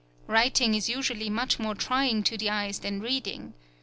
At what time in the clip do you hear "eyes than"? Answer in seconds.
2.49-3.01